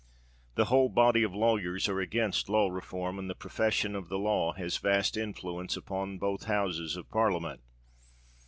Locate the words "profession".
3.35-3.95